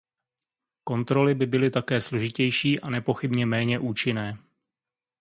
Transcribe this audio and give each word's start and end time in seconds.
Kontroly 0.83 1.35
by 1.35 1.45
byly 1.47 1.71
také 1.71 2.01
složitější 2.01 2.79
a 2.79 2.89
nepochybně 2.89 3.45
méně 3.45 3.79
účinné. 3.79 4.37